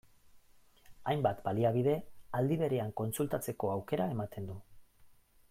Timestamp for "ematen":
4.17-4.51